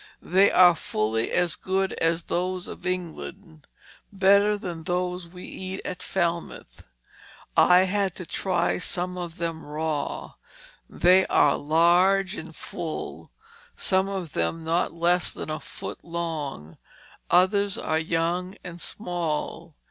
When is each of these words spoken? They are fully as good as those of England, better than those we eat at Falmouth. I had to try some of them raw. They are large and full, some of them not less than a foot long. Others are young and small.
They 0.23 0.49
are 0.49 0.75
fully 0.75 1.29
as 1.29 1.55
good 1.55 1.93
as 2.01 2.23
those 2.23 2.67
of 2.67 2.87
England, 2.87 3.67
better 4.11 4.57
than 4.57 4.83
those 4.85 5.27
we 5.29 5.43
eat 5.43 5.79
at 5.85 6.01
Falmouth. 6.01 6.87
I 7.55 7.81
had 7.81 8.15
to 8.15 8.25
try 8.25 8.79
some 8.79 9.15
of 9.15 9.37
them 9.37 9.63
raw. 9.63 10.33
They 10.89 11.27
are 11.27 11.55
large 11.55 12.35
and 12.35 12.55
full, 12.55 13.29
some 13.77 14.07
of 14.09 14.31
them 14.33 14.63
not 14.63 14.91
less 14.91 15.31
than 15.33 15.51
a 15.51 15.59
foot 15.59 15.99
long. 16.03 16.77
Others 17.29 17.77
are 17.77 17.99
young 17.99 18.55
and 18.63 18.81
small. 18.81 19.75